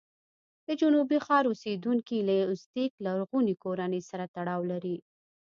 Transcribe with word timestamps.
د 0.67 0.69
جنوبي 0.81 1.17
ښار 1.25 1.43
اوسېدونکي 1.49 2.17
له 2.27 2.35
ازتېک 2.51 2.91
لرغونې 3.05 3.53
کورنۍ 3.63 4.01
سره 4.09 4.25
تړاو 4.35 4.61
لري. 4.71 4.97